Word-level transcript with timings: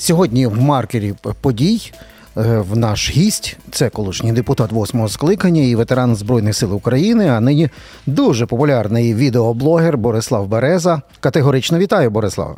Сьогодні 0.00 0.46
в 0.46 0.60
маркері 0.60 1.14
подій 1.40 1.92
е, 2.36 2.58
в 2.58 2.76
наш 2.76 3.10
гість 3.10 3.56
це 3.70 3.88
колишній 3.88 4.32
депутат 4.32 4.72
восьмого 4.72 5.08
скликання 5.08 5.62
і 5.62 5.74
ветеран 5.74 6.16
Збройних 6.16 6.56
сил 6.56 6.74
України, 6.74 7.28
а 7.28 7.40
нині 7.40 7.68
дуже 8.06 8.46
популярний 8.46 9.14
відеоблогер 9.14 9.98
Борислав 9.98 10.46
Береза. 10.46 11.02
Категорично 11.20 11.78
вітаю, 11.78 12.10
Борислава. 12.10 12.56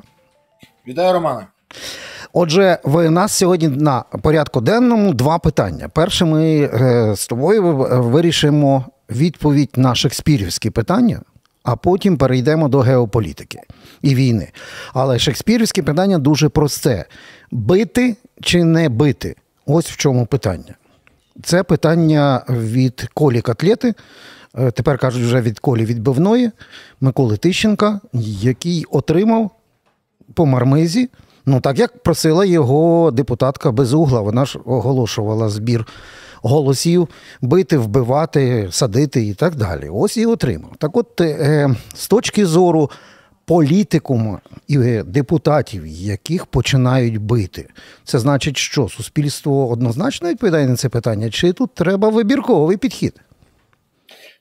Вітаю, 0.88 1.12
Романе. 1.12 1.46
Отже, 2.32 2.78
в 2.84 3.10
нас 3.10 3.32
сьогодні 3.32 3.68
на 3.68 4.04
порядку 4.22 4.60
денному 4.60 5.14
два 5.14 5.38
питання. 5.38 5.88
Перше, 5.88 6.24
ми 6.24 6.60
е, 6.60 7.12
з 7.16 7.26
тобою 7.26 7.62
вирішимо 7.90 8.84
відповідь 9.10 9.72
на 9.76 9.94
шекспірівські 9.94 10.70
питання, 10.70 11.20
а 11.62 11.76
потім 11.76 12.16
перейдемо 12.16 12.68
до 12.68 12.80
геополітики 12.80 13.58
і 14.02 14.14
війни. 14.14 14.48
Але 14.94 15.18
шекспірівське 15.18 15.82
питання 15.82 16.18
дуже 16.18 16.48
просте: 16.48 17.04
бити 17.52 18.16
чи 18.42 18.64
не 18.64 18.88
бити? 18.88 19.36
Ось 19.66 19.86
в 19.90 19.96
чому 19.96 20.26
питання. 20.26 20.74
Це 21.42 21.62
питання 21.62 22.44
від 22.48 23.08
Колі 23.14 23.40
Котлети. 23.40 23.94
е, 24.58 24.70
Тепер 24.70 24.98
кажуть, 24.98 25.24
вже 25.24 25.40
від 25.40 25.58
Колі 25.58 25.84
відбивної 25.84 26.50
Миколи 27.00 27.36
Тищенка, 27.36 28.00
який 28.42 28.84
отримав 28.84 29.50
по 30.34 30.46
мармизі. 30.46 31.10
Ну, 31.46 31.60
так 31.60 31.78
як 31.78 32.02
просила 32.02 32.44
його 32.44 33.10
депутатка 33.10 33.72
Безугла, 33.72 34.20
вона 34.20 34.44
ж 34.44 34.58
оголошувала 34.64 35.48
збір 35.48 35.86
голосів 36.42 37.08
бити, 37.42 37.78
вбивати, 37.78 38.68
садити 38.70 39.26
і 39.26 39.34
так 39.34 39.54
далі. 39.56 39.88
Ось 39.92 40.16
і 40.16 40.26
отримав. 40.26 40.70
Так 40.78 40.96
от, 40.96 41.20
е, 41.20 41.74
з 41.94 42.08
точки 42.08 42.46
зору 42.46 42.90
політикуму 43.44 44.38
і 44.68 44.78
депутатів, 45.06 45.86
яких 45.86 46.46
починають 46.46 47.18
бити, 47.18 47.68
це 48.04 48.18
значить, 48.18 48.56
що 48.56 48.88
суспільство 48.88 49.68
однозначно 49.68 50.28
відповідає 50.28 50.66
на 50.66 50.76
це 50.76 50.88
питання, 50.88 51.30
чи 51.30 51.52
тут 51.52 51.74
треба 51.74 52.08
вибірковий 52.08 52.76
підхід? 52.76 53.14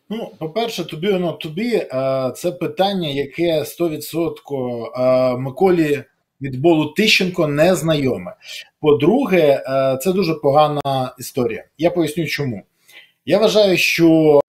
Ну, 0.09 0.31
по-перше, 0.39 0.83
тобі 0.85 1.11
воно 1.11 1.31
тобі 1.31 1.75
е, 1.75 1.87
це 2.35 2.51
питання, 2.51 3.09
яке 3.09 3.59
100% 3.59 4.85
е, 4.95 5.37
Миколі 5.37 6.03
від 6.41 6.61
болу 6.61 6.85
Тищенко 6.85 7.47
не 7.47 7.75
знайоме. 7.75 8.33
По-друге, 8.79 9.63
е, 9.67 9.97
це 9.97 10.13
дуже 10.13 10.33
погана 10.33 11.13
історія. 11.19 11.65
Я 11.77 11.91
поясню, 11.91 12.25
чому. 12.25 12.61
Я 13.25 13.39
вважаю, 13.39 13.77
що 13.77 14.39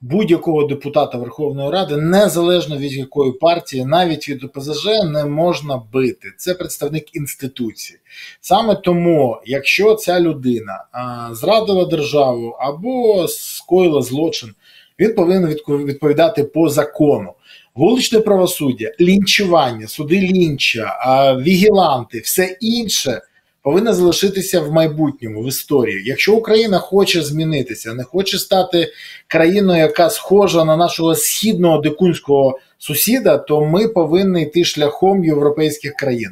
будь-якого 0.00 0.64
депутата 0.64 1.18
Верховної 1.18 1.70
Ради, 1.70 1.96
незалежно 1.96 2.76
від 2.76 2.92
якої 2.92 3.32
партії, 3.32 3.84
навіть 3.84 4.28
від 4.28 4.44
ОПЗЖ, 4.44 4.86
не 5.04 5.24
можна 5.24 5.82
бити. 5.92 6.32
Це 6.36 6.54
представник 6.54 7.16
інституції. 7.16 7.98
Саме 8.40 8.74
тому, 8.74 9.40
якщо 9.46 9.94
ця 9.94 10.20
людина 10.20 10.84
зрадила 11.32 11.84
державу 11.84 12.56
або 12.60 13.28
скоїла 13.28 14.02
злочин, 14.02 14.54
він 14.98 15.14
повинен 15.14 15.56
відповідати 15.68 16.44
по 16.44 16.68
закону. 16.68 17.32
Вуличне 17.74 18.20
правосуддя, 18.20 18.92
лінчування, 19.00 19.86
суди 19.86 20.20
лінча, 20.20 20.96
вігіланти, 21.40 22.20
все 22.20 22.56
інше 22.60 23.20
повинно 23.62 23.94
залишитися 23.94 24.60
в 24.60 24.72
майбутньому, 24.72 25.42
в 25.42 25.48
історії. 25.48 26.02
Якщо 26.04 26.34
Україна 26.34 26.78
хоче 26.78 27.22
змінитися, 27.22 27.94
не 27.94 28.04
хоче 28.04 28.38
стати 28.38 28.92
країною, 29.26 29.78
яка 29.78 30.10
схожа 30.10 30.64
на 30.64 30.76
нашого 30.76 31.14
східного 31.14 31.78
дикунського 31.78 32.58
сусіда, 32.78 33.38
то 33.38 33.60
ми 33.66 33.88
повинні 33.88 34.42
йти 34.42 34.64
шляхом 34.64 35.24
європейських 35.24 35.94
країн. 35.94 36.30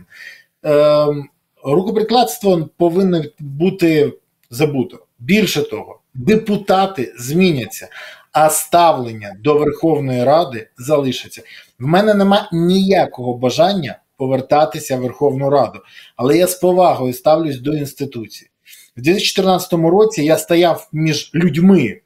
Ем, 0.62 1.28
рукоприкладство 1.64 2.68
повинно 2.76 3.24
бути 3.38 4.12
забуто. 4.50 4.98
Більше 5.18 5.62
того, 5.62 6.00
депутати 6.14 7.14
зміняться, 7.18 7.88
а 8.32 8.50
ставлення 8.50 9.36
до 9.40 9.58
Верховної 9.58 10.24
Ради 10.24 10.68
залишиться. 10.78 11.42
В 11.78 11.86
мене 11.86 12.14
нема 12.14 12.48
ніякого 12.52 13.34
бажання 13.34 13.98
повертатися 14.18 14.96
в 14.96 15.00
Верховну 15.00 15.50
Раду, 15.50 15.78
але 16.16 16.38
я 16.38 16.46
з 16.46 16.54
повагою 16.54 17.12
ставлюсь 17.12 17.60
до 17.60 17.74
інституції. 17.74 18.50
В 18.96 19.02
2014 19.02 19.72
році 19.72 20.24
я 20.24 20.38
стояв 20.38 20.88
між 20.92 21.30
людьми 21.34 22.00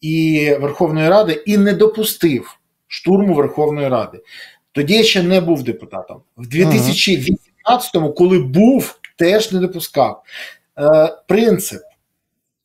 і 0.00 0.48
Верховної 0.60 1.08
Ради 1.08 1.32
і 1.32 1.56
не 1.56 1.72
допустив 1.72 2.58
штурму 2.86 3.34
Верховної 3.34 3.88
Ради. 3.88 4.20
Тоді 4.72 4.94
я 4.94 5.02
ще 5.02 5.22
не 5.22 5.40
був 5.40 5.62
депутатом. 5.62 6.22
В 6.36 6.46
2018-му, 6.46 8.12
коли 8.12 8.38
був, 8.38 8.98
теж 9.16 9.52
не 9.52 9.60
допускав. 9.60 10.22
Е, 10.78 11.16
принцип 11.28 11.82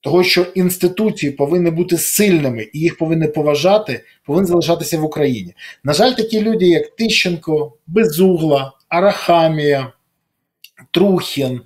того, 0.08 0.24
що 0.24 0.42
інституції 0.56 1.32
повинні 1.32 1.72
бути 1.72 1.98
сильними 1.98 2.68
і 2.74 2.80
їх 2.80 2.98
повинні 2.98 3.28
поважати, 3.28 4.04
повинен 4.26 4.48
залишатися 4.48 5.00
в 5.00 5.04
Україні. 5.04 5.54
На 5.84 5.94
жаль, 5.94 6.12
такі 6.12 6.42
люди, 6.42 6.66
як 6.66 6.96
Тищенко, 6.96 7.74
Безугла, 7.88 8.72
Арахамія, 8.90 9.92
Трухін, 10.92 11.62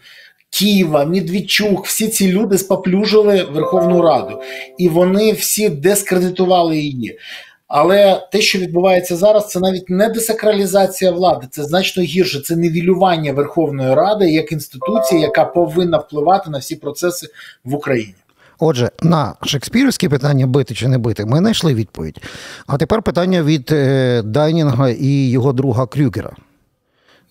Ківа, 0.50 1.06
Медведчук, 1.06 1.86
всі 1.86 2.08
ці 2.08 2.32
люди 2.32 2.58
споплюжили 2.58 3.44
Верховну 3.44 4.02
Раду, 4.02 4.42
і 4.78 4.90
вони 4.90 5.32
всі 5.32 5.70
дескредитували 5.70 6.78
її. 6.78 7.20
Але 7.68 8.28
те, 8.32 8.42
що 8.42 8.60
відбувається 8.60 9.16
зараз, 9.16 9.48
це 9.48 9.60
навіть 9.60 9.90
не 9.90 10.10
десакралізація 10.10 11.12
влади, 11.12 11.48
це 11.52 11.64
значно 11.64 12.04
гірше. 12.04 12.40
Це 12.40 12.56
нівелювання 12.56 13.34
Верховної 13.34 13.96
Ради 13.96 14.32
як 14.32 14.52
інституції, 14.52 15.22
яка 15.22 15.46
повинна 15.46 15.98
впливати 15.98 16.50
на 16.50 16.58
всі 16.58 16.76
процеси 16.76 17.28
в 17.64 17.76
Україні. 17.76 18.16
Отже, 18.64 18.92
на 19.02 19.36
шекспірівське 19.44 20.10
питання 20.10 20.48
бити 20.48 20.74
чи 20.76 20.88
не 20.88 20.98
бити, 20.98 21.26
ми 21.26 21.38
знайшли 21.38 21.74
відповідь. 21.74 22.22
А 22.68 22.78
тепер 22.78 23.02
питання 23.02 23.44
від 23.44 23.70
е, 23.72 24.22
Дайнінга 24.22 24.90
і 24.90 25.30
його 25.30 25.54
друга 25.54 25.86
Крюгера. 25.86 26.32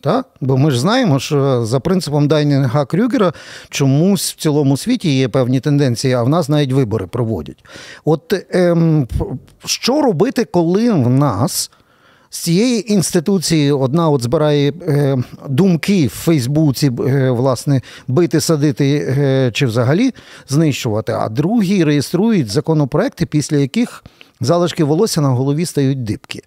Так? 0.01 0.27
Бо 0.41 0.57
ми 0.57 0.71
ж 0.71 0.81
знаємо, 0.81 1.19
що 1.19 1.65
за 1.65 1.81
принципом 1.81 2.29
Дайнінга 2.29 2.85
Крюгера 2.85 3.33
чомусь 3.69 4.33
в 4.33 4.37
цілому 4.37 4.77
світі 4.77 5.19
є 5.19 5.29
певні 5.29 5.61
тенденції, 5.61 6.15
а 6.15 6.23
в 6.23 6.29
нас 6.29 6.49
навіть 6.49 6.73
вибори 6.73 7.07
проводять. 7.07 7.65
От 8.05 8.35
ем, 8.51 9.09
що 9.65 10.03
робити, 10.03 10.45
коли 10.45 10.93
в 10.93 11.11
нас 11.11 11.71
з 12.31 12.39
цієї 12.39 12.93
інституції 12.93 13.73
одна 13.73 14.11
от 14.11 14.23
збирає 14.23 14.73
е, 14.89 15.19
думки 15.49 16.07
в 16.07 16.11
Фейсбуці, 16.11 16.91
е, 17.07 17.31
власне, 17.31 17.81
бити, 18.09 18.41
садити 18.41 19.15
е, 19.19 19.51
чи 19.55 19.67
взагалі 19.67 20.15
знищувати, 20.49 21.13
а 21.13 21.29
другі 21.29 21.85
реєструють 21.85 22.49
законопроекти, 22.49 23.27
після 23.27 23.57
яких 23.57 24.05
залишки 24.41 24.85
волосся 24.85 25.21
на 25.21 25.29
голові 25.29 25.67
стають 25.67 26.05
дибки. 26.05 26.43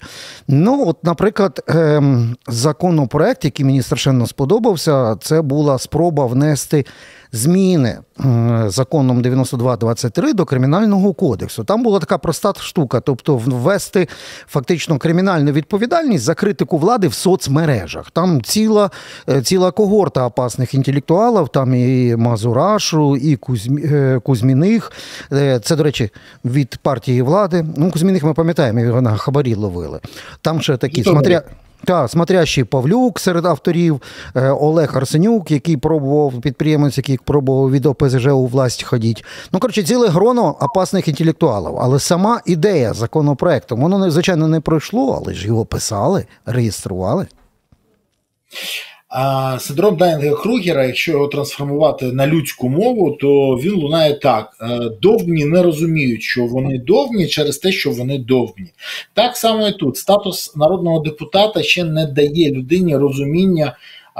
Ну, 0.47 0.87
от, 0.87 1.03
наприклад, 1.03 1.63
е, 1.69 2.03
законопроект, 2.47 3.45
який 3.45 3.65
мені 3.65 3.81
страшенно 3.81 4.27
сподобався, 4.27 5.15
це 5.15 5.41
була 5.41 5.79
спроба 5.79 6.25
внести 6.25 6.85
зміни 7.33 7.97
е, 8.19 8.63
законом 8.67 9.21
9223 9.21 10.33
до 10.33 10.45
кримінального 10.45 11.13
кодексу. 11.13 11.63
Там 11.63 11.83
була 11.83 11.99
така 11.99 12.17
проста 12.17 12.53
штука, 12.59 12.99
тобто 12.99 13.37
ввести 13.37 14.07
фактично 14.47 14.97
кримінальну 14.97 15.51
відповідальність 15.51 16.23
за 16.23 16.33
критику 16.33 16.77
влади 16.77 17.07
в 17.07 17.13
соцмережах. 17.13 18.11
Там 18.11 18.41
ціла, 18.41 18.89
е, 19.29 19.41
ціла 19.41 19.71
когорта 19.71 20.25
опасних 20.25 20.73
інтелектуалів, 20.73 21.49
там 21.49 21.73
і 21.73 22.15
Мазурашу, 22.15 23.17
і 23.17 23.35
Кузьмі, 23.35 23.81
е, 23.81 24.19
Кузьміних. 24.23 24.91
Це, 25.63 25.75
до 25.75 25.83
речі, 25.83 26.09
від 26.45 26.77
партії 26.81 27.21
влади. 27.21 27.65
Ну, 27.77 27.91
Кузьміних 27.91 28.23
ми 28.23 28.33
пам'ятаємо, 28.33 28.79
його 28.79 29.01
на 29.01 29.17
хабарі 29.17 29.55
ловили. 29.55 29.99
Там 30.41 30.61
ще 30.61 30.77
такі 30.77 31.03
смотря. 31.03 31.41
Так, 31.85 32.09
смотрящий 32.09 32.63
Павлюк 32.63 33.19
серед 33.19 33.45
авторів, 33.45 34.01
е, 34.35 34.49
Олег 34.49 34.97
Арсенюк, 34.97 35.51
який 35.51 35.77
пробував 35.77 36.41
підприємець, 36.41 36.97
який 36.97 37.17
пробував 37.17 37.71
від 37.71 37.85
ОПЗЖ 37.85 38.27
у 38.27 38.45
власть 38.45 38.83
ходити. 38.83 39.23
Ну, 39.51 39.59
коротше, 39.59 39.83
ціле 39.83 40.07
гроно 40.07 40.55
опасних 40.59 41.07
інтелектуалів. 41.07 41.77
Але 41.79 41.99
сама 41.99 42.41
ідея 42.45 42.93
законопроекту, 42.93 43.75
воно 43.75 44.11
звичайно 44.11 44.47
не 44.47 44.59
пройшло, 44.59 45.21
але 45.23 45.33
ж 45.33 45.47
його 45.47 45.65
писали, 45.65 46.25
реєстрували. 46.45 47.27
Синдром 49.59 49.97
Дайнга 49.97 50.35
Кругера, 50.35 50.85
якщо 50.85 51.11
його 51.11 51.27
трансформувати 51.27 52.05
на 52.05 52.27
людську 52.27 52.69
мову, 52.69 53.11
то 53.11 53.55
він 53.55 53.73
лунає 53.73 54.13
так: 54.13 54.57
Е, 54.61 54.89
довбні 55.01 55.45
не 55.45 55.63
розуміють, 55.63 56.21
що 56.21 56.45
вони 56.45 56.77
довбні 56.77 57.27
через 57.27 57.57
те, 57.57 57.71
що 57.71 57.91
вони 57.91 58.17
довбні. 58.17 58.71
Так 59.13 59.37
само 59.37 59.67
і 59.67 59.71
тут 59.71 59.97
статус 59.97 60.55
народного 60.55 60.99
депутата 60.99 61.63
ще 61.63 61.83
не 61.83 62.05
дає 62.05 62.51
людині 62.51 62.97
розуміння, 62.97 63.77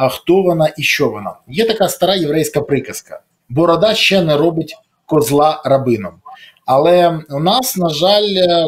хто 0.10 0.42
вона 0.42 0.74
і 0.78 0.84
що 0.84 1.10
вона. 1.10 1.36
Є 1.48 1.66
така 1.66 1.88
стара 1.90 2.16
єврейська 2.16 2.62
приказка: 2.62 3.22
борода 3.50 3.94
ще 3.94 4.22
не 4.22 4.38
робить 4.38 4.76
козла 5.06 5.62
рабином. 5.66 6.14
Але 6.66 7.20
у 7.30 7.40
нас, 7.40 7.78
на 7.78 7.90
жаль, 7.90 8.36
е, 8.36 8.68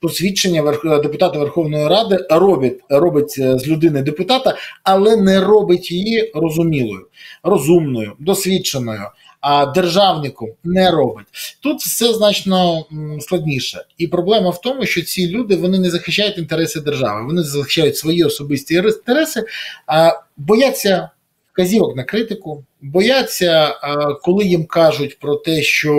посвідчення 0.00 0.62
депутата 0.84 1.38
Верховної 1.38 1.88
Ради 1.88 2.26
робить 2.30 2.80
робить 2.88 3.34
е, 3.38 3.58
з 3.58 3.68
людини 3.68 4.02
депутата, 4.02 4.56
але 4.82 5.16
не 5.16 5.40
робить 5.40 5.90
її 5.90 6.32
розумілою, 6.34 7.06
розумною, 7.42 8.12
досвідченою. 8.18 9.02
А 9.40 9.66
державнику 9.66 10.56
не 10.64 10.90
робить 10.90 11.26
тут 11.60 11.80
все 11.80 12.14
значно 12.14 12.84
складніше, 13.20 13.84
і 13.98 14.06
проблема 14.06 14.50
в 14.50 14.60
тому, 14.60 14.86
що 14.86 15.02
ці 15.02 15.28
люди 15.28 15.56
вони 15.56 15.78
не 15.78 15.90
захищають 15.90 16.38
інтереси 16.38 16.80
держави, 16.80 17.26
вони 17.26 17.42
захищають 17.42 17.96
свої 17.96 18.24
особисті 18.24 18.74
інтереси, 18.74 19.44
а 19.86 20.12
бояться 20.36 21.10
вказівок 21.52 21.96
на 21.96 22.04
критику, 22.04 22.64
бояться, 22.80 23.74
коли 24.22 24.44
їм 24.44 24.66
кажуть 24.66 25.18
про 25.18 25.36
те, 25.36 25.62
що 25.62 25.94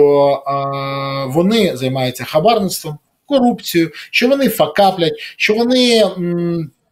вони 1.34 1.76
займаються 1.76 2.24
хабарництвом 2.24 2.98
корупцію, 3.32 3.90
що 4.10 4.28
вони 4.28 4.48
факаплять, 4.48 5.14
що 5.36 5.54
вони, 5.54 6.04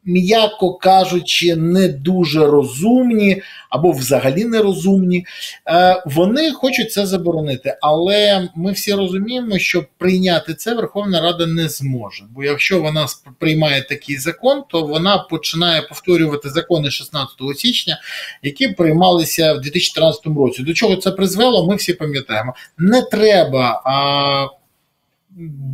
м'яко 0.04 0.74
кажучи, 0.74 1.56
не 1.56 1.88
дуже 1.88 2.46
розумні 2.46 3.42
або 3.70 3.92
взагалі 3.92 4.44
нерозумні. 4.44 5.26
Е, 5.68 6.02
вони 6.06 6.52
хочуть 6.52 6.92
це 6.92 7.06
заборонити, 7.06 7.78
але 7.80 8.48
ми 8.56 8.72
всі 8.72 8.94
розуміємо, 8.94 9.58
що 9.58 9.84
прийняти 9.98 10.54
це 10.54 10.74
Верховна 10.74 11.20
Рада 11.20 11.46
не 11.46 11.68
зможе. 11.68 12.24
Бо 12.30 12.44
якщо 12.44 12.80
вона 12.80 13.06
приймає 13.38 13.82
такий 13.82 14.16
закон, 14.16 14.62
то 14.68 14.82
вона 14.82 15.18
починає 15.18 15.82
повторювати 15.82 16.50
закони 16.50 16.90
16 16.90 17.30
січня, 17.56 18.00
які 18.42 18.68
приймалися 18.68 19.52
в 19.52 19.60
2014 19.60 20.26
році. 20.26 20.62
До 20.62 20.74
чого 20.74 20.96
це 20.96 21.10
призвело? 21.10 21.66
Ми 21.66 21.76
всі 21.76 21.94
пам'ятаємо. 21.94 22.54
Не 22.78 23.02
треба. 23.02 23.82
А, 23.84 24.59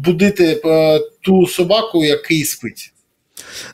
будити 0.05 0.61
е, 0.64 1.00
ту 1.20 1.47
собаку, 1.47 2.05
який 2.05 2.44
спить. 2.44 2.93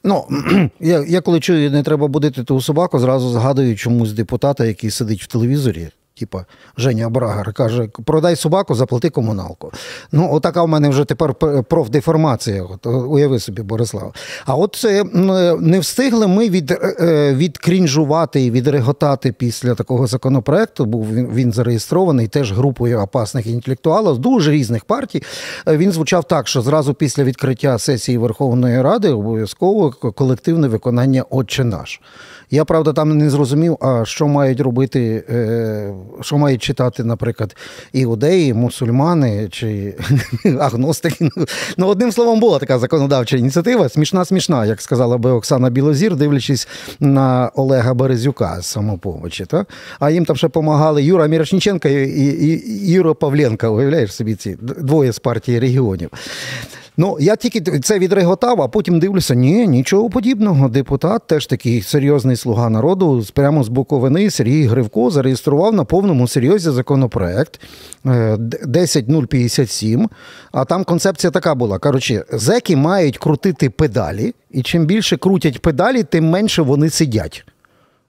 Ну, 0.04 0.26
я 0.80 1.04
я 1.08 1.20
коли 1.20 1.40
чую, 1.40 1.70
не 1.70 1.82
треба 1.82 2.08
будити 2.08 2.44
ту 2.44 2.60
собаку, 2.60 2.98
зразу 2.98 3.28
згадую 3.28 3.76
чомусь 3.76 4.12
депутата, 4.12 4.64
який 4.64 4.90
сидить 4.90 5.22
в 5.22 5.26
телевізорі 5.26 5.88
типа 6.22 6.44
Женя 6.76 7.08
Брагар, 7.08 7.52
каже: 7.52 7.88
продай 8.04 8.36
собаку, 8.36 8.74
заплати 8.74 9.10
комуналку. 9.10 9.72
Ну, 10.12 10.32
отака 10.32 10.62
в 10.62 10.68
мене 10.68 10.88
вже 10.88 11.04
тепер 11.04 11.34
профдеформація. 11.68 12.62
От, 12.62 12.86
Уяви 12.86 13.38
собі, 13.38 13.62
Борислав. 13.62 14.14
А 14.46 14.54
от 14.54 14.86
не 15.60 15.80
встигли 15.80 16.26
ми 16.26 16.48
від, 16.48 16.70
е, 16.70 16.96
е, 17.00 17.34
відкрінжувати 17.34 18.40
і 18.44 18.50
відреготати 18.50 19.32
після 19.32 19.74
такого 19.74 20.06
законопроекту. 20.06 20.84
Був 20.84 21.14
він, 21.14 21.26
він 21.34 21.52
зареєстрований 21.52 22.28
теж 22.28 22.52
групою 22.52 23.00
опасних 23.00 23.46
інтелектуалів 23.46 24.14
з 24.14 24.18
дуже 24.18 24.50
різних 24.50 24.84
партій. 24.84 25.22
Е, 25.68 25.76
він 25.76 25.92
звучав 25.92 26.24
так, 26.24 26.48
що 26.48 26.62
зразу 26.62 26.94
після 26.94 27.24
відкриття 27.24 27.78
сесії 27.78 28.18
Верховної 28.18 28.82
Ради 28.82 29.10
обов'язково 29.10 29.90
колективне 29.90 30.68
виконання 30.68 31.24
Отче 31.30 31.64
наш. 31.64 32.00
Я 32.50 32.64
правда 32.64 32.92
там 32.92 33.18
не 33.18 33.30
зрозумів, 33.30 33.76
а 33.80 34.04
що 34.04 34.28
мають 34.28 34.60
робити, 34.60 35.24
що 36.20 36.38
мають 36.38 36.62
читати, 36.62 37.04
наприклад, 37.04 37.56
іудеї, 37.92 38.54
мусульмани 38.54 39.48
чи 39.50 39.94
агностики. 40.60 41.28
Ну, 41.76 41.86
одним 41.86 42.12
словом, 42.12 42.40
була 42.40 42.58
така 42.58 42.78
законодавча 42.78 43.36
ініціатива. 43.36 43.88
Смішна, 43.88 44.24
смішна, 44.24 44.66
як 44.66 44.82
сказала 44.82 45.18
би 45.18 45.30
Оксана 45.30 45.70
Білозір, 45.70 46.16
дивлячись 46.16 46.68
на 47.00 47.50
Олега 47.54 47.94
Березюка 47.94 48.60
з 48.60 48.66
самопомочі. 48.66 49.44
Та? 49.44 49.66
А 50.00 50.10
їм 50.10 50.24
там 50.24 50.36
ще 50.36 50.46
допомагали 50.46 51.02
Юра 51.02 51.26
Мірошніченка 51.26 51.88
і, 51.88 52.62
Юра 52.92 53.14
Павленка, 53.14 53.68
уявляєш 53.68 54.14
собі 54.14 54.34
ці 54.34 54.56
двоє 54.60 55.12
з 55.12 55.18
партії 55.18 55.58
регіонів. 55.58 56.10
Ну, 56.96 57.16
я 57.20 57.36
тільки 57.36 57.80
це 57.80 57.98
відреготав, 57.98 58.62
а 58.62 58.68
потім 58.68 58.98
дивлюся, 59.00 59.34
ні, 59.34 59.66
нічого 59.66 60.10
подібного. 60.10 60.68
Депутат, 60.68 61.26
теж 61.26 61.46
такий 61.46 61.82
серйозний 61.82 62.36
слуга 62.36 62.70
народу, 62.70 63.24
прямо 63.34 63.64
з 63.64 63.68
Буковини 63.68 64.30
Сергій 64.30 64.66
Гривко 64.66 65.10
зареєстрував 65.10 65.74
на 65.74 65.84
повному 65.84 66.28
серйозі 66.28 66.70
законопроект 66.70 67.60
10057. 68.66 70.02
Е, 70.02 70.08
а 70.52 70.64
там 70.64 70.84
концепція 70.84 71.30
така 71.30 71.54
була: 71.54 71.78
коротше, 71.78 72.24
зеки 72.32 72.76
мають 72.76 73.18
крутити 73.18 73.70
педалі, 73.70 74.34
і 74.50 74.62
чим 74.62 74.86
більше 74.86 75.16
крутять 75.16 75.62
педалі, 75.62 76.02
тим 76.02 76.30
менше 76.30 76.62
вони 76.62 76.90
сидять. 76.90 77.44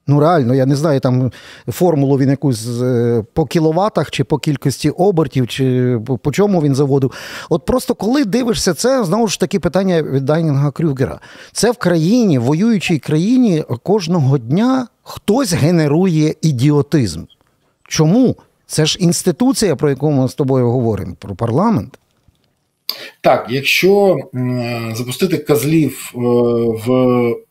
Ну, 0.07 0.19
реально, 0.19 0.53
я 0.53 0.65
не 0.65 0.75
знаю 0.75 0.99
там 0.99 1.31
формулу 1.67 2.17
він 2.17 2.29
якусь 2.29 2.67
е, 2.81 3.23
по 3.33 3.45
кіловатах, 3.45 4.11
чи 4.11 4.23
по 4.23 4.37
кількості 4.37 4.89
обертів, 4.89 5.47
чи 5.47 5.99
по 6.21 6.31
чому 6.31 6.61
він 6.61 6.75
заводив. 6.75 7.11
От 7.49 7.65
просто 7.65 7.95
коли 7.95 8.25
дивишся, 8.25 8.73
це 8.73 9.03
знову 9.03 9.27
ж 9.27 9.39
таки 9.39 9.59
питання 9.59 10.01
від 10.01 10.25
Дайнінга 10.25 10.71
Крюгера. 10.71 11.19
Це 11.51 11.71
в 11.71 11.77
країні, 11.77 12.39
в 12.39 12.43
воюючій 12.43 12.99
країні 12.99 13.63
кожного 13.83 14.37
дня 14.37 14.87
хтось 15.03 15.53
генерує 15.53 16.35
ідіотизм. 16.41 17.23
Чому? 17.87 18.35
Це 18.67 18.85
ж 18.85 18.97
інституція, 18.99 19.75
про 19.75 19.89
яку 19.89 20.11
ми 20.11 20.29
з 20.29 20.33
тобою 20.33 20.71
говоримо, 20.71 21.15
про 21.19 21.35
парламент. 21.35 21.99
Так, 23.21 23.47
якщо 23.49 24.17
запустити 24.93 25.37
козлів 25.37 26.11
е, 26.15 26.17
в 26.85 26.87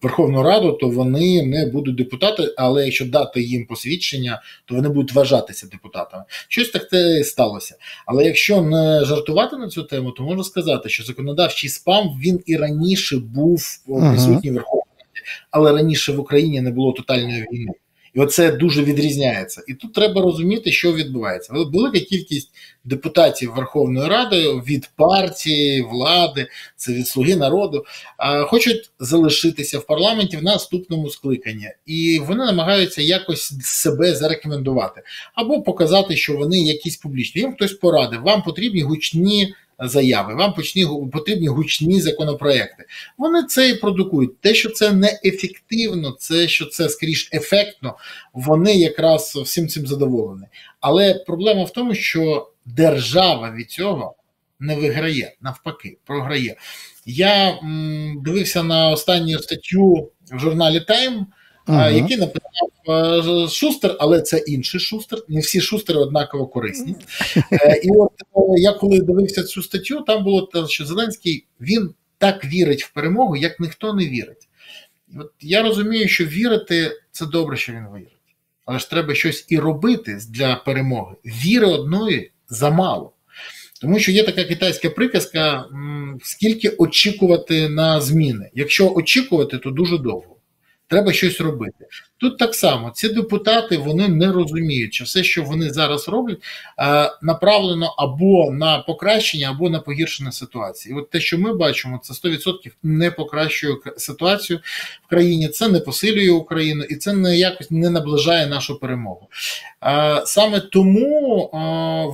Верховну 0.02 0.42
Раду, 0.42 0.72
то 0.72 0.88
вони 0.88 1.42
не 1.46 1.66
будуть 1.66 1.96
депутати, 1.96 2.54
але 2.56 2.84
якщо 2.84 3.04
дати 3.04 3.42
їм 3.42 3.66
посвідчення, 3.66 4.42
то 4.64 4.74
вони 4.74 4.88
будуть 4.88 5.12
вважатися 5.12 5.66
депутатами. 5.66 6.24
Щось 6.48 6.70
таке 6.70 7.24
сталося. 7.24 7.76
Але 8.06 8.24
якщо 8.24 8.62
не 8.62 9.04
жартувати 9.04 9.56
на 9.56 9.68
цю 9.68 9.82
тему, 9.82 10.10
то 10.10 10.22
можна 10.22 10.44
сказати, 10.44 10.88
що 10.88 11.04
законодавчий 11.04 11.70
спам 11.70 12.20
він 12.24 12.40
і 12.46 12.56
раніше 12.56 13.16
був 13.16 13.62
присутній 13.86 14.50
в 14.50 14.54
Верховній 14.54 14.82
Раді, 14.98 15.26
але 15.50 15.72
раніше 15.72 16.12
в 16.12 16.20
Україні 16.20 16.60
не 16.60 16.70
було 16.70 16.92
тотальної 16.92 17.46
війни. 17.52 17.72
І 18.14 18.20
оце 18.20 18.52
дуже 18.52 18.84
відрізняється. 18.84 19.62
І 19.68 19.74
тут 19.74 19.92
треба 19.92 20.22
розуміти, 20.22 20.72
що 20.72 20.92
відбувається. 20.92 21.52
Велика 21.52 22.00
кількість 22.00 22.50
депутатів 22.84 23.52
Верховної 23.56 24.08
Ради 24.08 24.48
від 24.48 24.90
партії, 24.96 25.82
влади, 25.82 26.46
це 26.76 26.92
від 26.92 27.08
слуги 27.08 27.36
народу, 27.36 27.84
хочуть 28.46 28.90
залишитися 28.98 29.78
в 29.78 29.86
парламенті 29.86 30.36
в 30.36 30.42
наступному 30.42 31.10
скликанні, 31.10 31.68
і 31.86 32.20
вони 32.26 32.44
намагаються 32.44 33.02
якось 33.02 33.52
себе 33.62 34.14
зарекомендувати 34.14 35.02
або 35.34 35.62
показати, 35.62 36.16
що 36.16 36.36
вони 36.36 36.58
якісь 36.58 36.96
публічні. 36.96 37.40
Їм 37.40 37.54
хтось 37.54 37.72
порадив, 37.72 38.22
вам 38.22 38.42
потрібні 38.42 38.82
гучні 38.82 39.54
заяви, 39.88 40.34
вам 40.34 40.54
потрібні 41.12 41.48
гучні 41.48 42.00
законопроекти. 42.00 42.84
Вони 43.18 43.42
це 43.42 43.68
і 43.68 43.74
продукують. 43.74 44.40
Те, 44.40 44.54
що 44.54 44.70
це 44.70 44.92
неефективно, 44.92 46.16
це 46.18 46.48
що 46.48 46.66
це 46.66 46.88
скоріш 46.88 47.30
ефектно, 47.32 47.96
вони 48.32 48.74
якраз 48.76 49.36
всім 49.36 49.68
цим 49.68 49.86
задоволені. 49.86 50.46
Але 50.80 51.14
проблема 51.14 51.64
в 51.64 51.70
тому, 51.70 51.94
що 51.94 52.50
держава 52.66 53.50
від 53.50 53.70
цього 53.70 54.14
не 54.60 54.76
виграє, 54.76 55.34
навпаки, 55.40 55.96
програє. 56.04 56.56
Я 57.06 57.50
м, 57.50 58.22
дивився 58.24 58.62
на 58.62 58.90
останню 58.90 59.38
статтю 59.38 60.10
в 60.32 60.38
журналі 60.38 60.80
Тайм 60.80 61.26
ага. 61.66 61.90
який 61.90 62.16
написав 62.16 63.50
Шустер, 63.50 63.96
але 64.00 64.20
це 64.20 64.38
інший 64.38 64.80
шустер. 64.80 65.18
Не 65.28 65.40
всі 65.40 65.60
шустери 65.60 65.98
однаково 65.98 66.46
корисні. 66.46 66.94
Е, 67.52 67.80
і 67.84 67.90
от 67.90 68.12
е, 68.20 68.60
я 68.60 68.72
коли 68.72 69.00
дивився 69.00 69.44
цю 69.44 69.62
статтю, 69.62 70.00
там 70.00 70.24
було 70.24 70.42
те, 70.42 70.66
що 70.66 70.86
Зеленський 70.86 71.46
він 71.60 71.94
так 72.18 72.44
вірить 72.44 72.84
в 72.84 72.92
перемогу, 72.92 73.36
як 73.36 73.60
ніхто 73.60 73.94
не 73.94 74.06
вірить. 74.06 74.48
От 75.20 75.30
Я 75.40 75.62
розумію, 75.62 76.08
що 76.08 76.24
вірити 76.24 76.90
це 77.10 77.26
добре, 77.26 77.56
що 77.56 77.72
він 77.72 77.86
вірить. 77.94 78.08
Але 78.64 78.78
ж 78.78 78.90
треба 78.90 79.14
щось 79.14 79.46
і 79.48 79.58
робити 79.58 80.18
для 80.28 80.56
перемоги. 80.56 81.16
Віри 81.24 81.66
одної 81.66 82.32
замало. 82.48 83.12
Тому 83.80 83.98
що 83.98 84.12
є 84.12 84.22
така 84.22 84.44
китайська 84.44 84.90
приказка: 84.90 85.64
скільки 86.22 86.68
очікувати 86.68 87.68
на 87.68 88.00
зміни. 88.00 88.50
Якщо 88.54 88.92
очікувати, 88.94 89.58
то 89.58 89.70
дуже 89.70 89.98
довго. 89.98 90.31
Треба 90.92 91.12
щось 91.12 91.40
робити. 91.40 91.86
Тут 92.18 92.38
так 92.38 92.54
само 92.54 92.90
ці 92.90 93.08
депутати 93.08 93.76
вони 93.76 94.08
не 94.08 94.32
розуміють, 94.32 94.94
що 94.94 95.04
все, 95.04 95.24
що 95.24 95.42
вони 95.42 95.70
зараз 95.70 96.08
роблять, 96.08 96.38
направлено 97.22 97.94
або 97.98 98.50
на 98.50 98.78
покращення, 98.78 99.50
або 99.50 99.70
на 99.70 99.80
погіршення 99.80 100.32
ситуації. 100.32 100.94
І 100.94 100.98
От 100.98 101.10
те, 101.10 101.20
що 101.20 101.38
ми 101.38 101.54
бачимо, 101.54 102.00
це 102.02 102.28
100% 102.28 102.70
не 102.82 103.10
покращує 103.10 103.76
ситуацію 103.96 104.60
в 105.06 105.08
країні, 105.08 105.48
це 105.48 105.68
не 105.68 105.80
посилює 105.80 106.30
Україну 106.30 106.84
і 106.84 106.96
це 106.96 107.12
не 107.12 107.36
якось 107.36 107.70
не 107.70 107.90
наближає 107.90 108.46
нашу 108.46 108.80
перемогу. 108.80 109.28
Саме 110.24 110.60
тому 110.60 111.50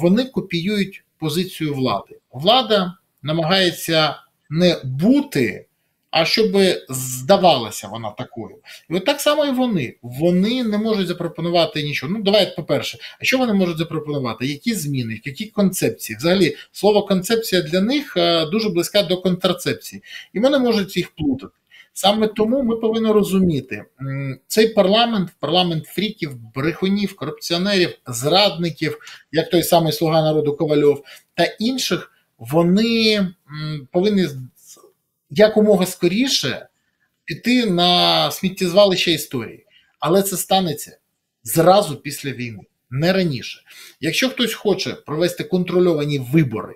вони 0.01 0.25
копіюють 0.25 1.05
позицію 1.19 1.75
влади. 1.75 2.19
Влада 2.33 2.95
намагається 3.23 4.17
не 4.51 4.81
бути 4.85 5.68
а 6.11 6.25
щоб 6.25 6.57
здавалася 6.89 7.89
вона 7.89 8.11
такою. 8.11 8.57
І 8.91 8.95
от 8.95 9.05
так 9.05 9.21
само 9.21 9.45
і 9.45 9.51
вони. 9.51 9.97
Вони 10.03 10.65
не 10.65 10.79
можуть 10.79 11.07
запропонувати 11.07 11.83
нічого. 11.83 12.13
Ну, 12.13 12.23
давайте, 12.23 12.53
по-перше, 12.57 12.99
а 13.21 13.25
що 13.25 13.39
вони 13.39 13.53
можуть 13.53 13.79
запропонувати? 13.79 14.47
Які 14.47 14.75
зміни, 14.75 15.21
які 15.25 15.47
концепції? 15.47 16.17
Взагалі, 16.17 16.57
слово 16.73 17.03
концепція 17.03 17.63
для 17.63 17.81
них 17.81 18.17
е, 18.17 18.47
дуже 18.47 18.69
близька 18.69 19.03
до 19.03 19.17
контрацепції, 19.17 20.03
і 20.33 20.41
вони 20.41 20.59
можуть 20.59 20.97
їх 20.97 21.11
плутати. 21.11 21.53
Саме 21.93 22.29
тому 22.29 22.63
ми 22.63 22.77
повинні 22.77 23.13
розуміти, 23.13 23.85
цей 24.47 24.69
парламент, 24.69 25.31
парламент 25.41 25.87
фріків, 25.87 26.37
брехунів, 26.55 27.17
корупціонерів, 27.17 27.99
зрадників, 28.07 28.99
як 29.33 29.51
той 29.51 29.63
самий 29.63 29.93
слуга 29.93 30.23
народу 30.23 30.57
Ковальов 30.57 31.05
та 31.35 31.45
інших, 31.45 32.13
вони 32.39 33.29
повинні 33.93 34.27
якомога 35.31 35.87
скоріше 35.87 36.69
піти 37.25 37.67
на 37.67 38.31
сміттєзвалище 38.31 39.13
історії. 39.13 39.67
Але 40.01 40.23
це 40.23 40.37
станеться 40.37 40.99
зразу 41.45 41.97
після 41.97 42.31
війни, 42.31 42.63
не 42.91 43.13
раніше. 43.13 43.61
Якщо 44.01 44.29
хтось 44.29 44.55
хоче 44.55 44.93
провести 44.93 45.45
контрольовані 45.45 46.19
вибори, 46.19 46.75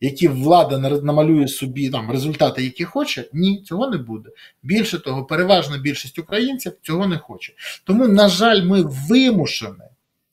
які 0.00 0.28
влада 0.28 0.78
намалює 0.78 1.48
собі 1.48 1.90
там 1.90 2.10
результати, 2.10 2.64
які 2.64 2.84
хоче, 2.84 3.24
ні, 3.32 3.62
цього 3.62 3.90
не 3.90 3.96
буде. 3.96 4.30
Більше 4.62 4.98
того, 4.98 5.24
переважна 5.24 5.78
більшість 5.78 6.18
українців 6.18 6.72
цього 6.82 7.06
не 7.06 7.18
хоче. 7.18 7.52
Тому, 7.84 8.08
на 8.08 8.28
жаль, 8.28 8.62
ми 8.62 8.82
вимушені 9.08 9.74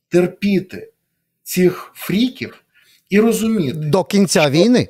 терпіти 0.09 0.91
цих 1.43 1.91
фріків 1.95 2.63
і 3.09 3.19
розуміти 3.19 3.77
до 3.77 4.03
кінця 4.03 4.49
війни. 4.49 4.87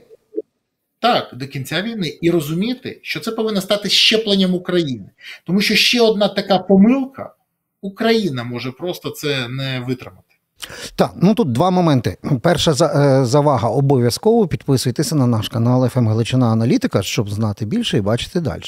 Так, 1.08 1.30
до 1.34 1.48
кінця 1.48 1.82
війни 1.82 2.18
і 2.22 2.32
розуміти, 2.32 3.00
що 3.04 3.20
це 3.20 3.32
повинно 3.32 3.62
стати 3.62 3.90
щепленням 3.90 4.54
України, 4.54 5.10
тому 5.46 5.62
що 5.62 5.76
ще 5.76 6.02
одна 6.02 6.28
така 6.28 6.60
помилка 6.60 7.34
Україна 7.82 8.44
може 8.44 8.72
просто 8.72 9.10
це 9.10 9.48
не 9.50 9.80
витримати. 9.88 10.24
Так, 10.96 11.12
ну 11.16 11.34
тут 11.34 11.52
два 11.52 11.70
моменти. 11.70 12.18
Перша 12.42 12.72
е, 12.72 13.26
завага 13.26 13.70
обов'язково 13.70 14.48
підписуйтеся 14.48 15.16
на 15.16 15.28
наш 15.28 15.50
канал 15.50 15.90
«ФМ 15.90 16.08
Галичина 16.08 16.46
Аналітика, 16.46 17.02
щоб 17.02 17.30
знати 17.30 17.66
більше 17.66 17.98
і 17.98 18.02
бачити 18.02 18.40
далі. 18.40 18.62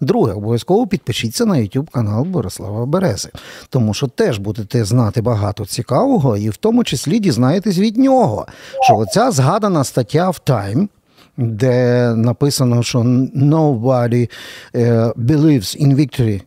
Друге, 0.00 0.32
обов'язково 0.32 0.86
підпишіться 0.86 1.44
на 1.44 1.54
YouTube 1.54 1.90
канал 1.90 2.24
Борислава 2.24 2.86
Берези, 2.86 3.30
тому 3.68 3.94
що 3.94 4.06
теж 4.06 4.38
будете 4.38 4.84
знати 4.84 5.22
багато 5.22 5.66
цікавого, 5.66 6.36
і 6.36 6.48
в 6.48 6.56
тому 6.56 6.84
числі 6.84 7.18
дізнаєтесь 7.18 7.78
від 7.78 7.96
нього, 7.96 8.46
що 8.80 8.96
оця 8.96 9.30
згадана 9.30 9.84
стаття 9.84 10.30
в 10.30 10.40
Time 10.46 10.88
де 11.36 12.14
написано, 12.14 12.82
що 12.82 12.98
nobody 13.36 14.30
е, 14.74 14.92
believes 15.16 15.82
in 15.82 15.94
victory 15.94 16.42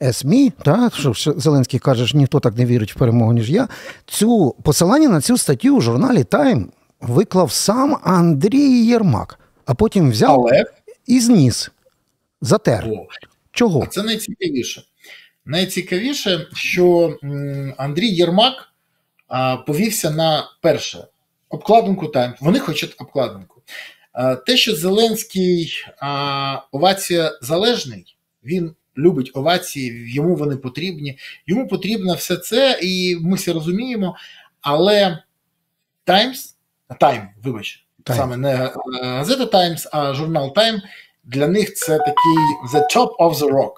as 0.00 0.26
me, 0.26 0.52
та, 0.64 0.90
що 0.90 1.32
Зеленський 1.40 1.80
каже, 1.80 2.06
що 2.06 2.18
ніхто 2.18 2.40
так 2.40 2.56
не 2.56 2.66
вірить 2.66 2.96
в 2.96 2.98
перемогу, 2.98 3.32
ніж 3.32 3.50
я. 3.50 3.68
Цю 4.06 4.54
посилання 4.62 5.08
на 5.08 5.20
цю 5.20 5.38
статтю 5.38 5.76
у 5.76 5.80
журналі 5.80 6.18
Time 6.18 6.66
виклав 7.00 7.52
сам 7.52 7.96
Андрій 8.02 8.86
Єрмак, 8.86 9.38
а 9.66 9.74
потім 9.74 10.10
взяв 10.10 10.40
Але... 10.40 10.64
і 11.06 11.20
зніс. 11.20 11.70
Затер. 12.40 12.88
О. 12.88 13.06
Чого? 13.50 13.82
А 13.82 13.86
це 13.86 14.02
найцікавіше. 14.02 14.82
Найцікавіше, 15.44 16.46
що 16.54 17.16
Андрій 17.76 18.08
Єрмак 18.08 18.52
повівся 19.66 20.10
на 20.10 20.44
перше 20.62 21.06
обкладинку 21.48 22.06
Time. 22.06 22.32
Вони 22.40 22.58
хочуть 22.58 22.94
обкладинку. 22.98 23.62
Те, 24.46 24.56
що 24.56 24.76
Зеленський 24.76 25.72
овація 26.72 27.38
залежний, 27.42 28.16
він 28.44 28.74
любить 28.98 29.30
овації, 29.34 30.14
йому 30.14 30.36
вони 30.36 30.56
потрібні. 30.56 31.18
Йому 31.46 31.68
потрібно 31.68 32.14
все 32.14 32.36
це, 32.36 32.78
і 32.82 33.16
ми 33.20 33.36
все 33.36 33.52
розуміємо. 33.52 34.16
Але 34.60 35.22
Times, 36.06 36.54
Time, 37.00 37.26
вибач, 37.42 37.86
Time. 38.04 38.16
саме 38.16 38.36
не 38.36 38.54
е, 38.54 38.72
газета 39.02 39.58
Times, 39.58 39.88
а 39.92 40.14
журнал 40.14 40.52
Time, 40.56 40.80
для 41.24 41.48
них 41.48 41.74
це 41.74 41.98
такий 41.98 42.36
the 42.72 42.96
top 42.96 43.16
of 43.16 43.34
the 43.34 43.50
rock, 43.50 43.74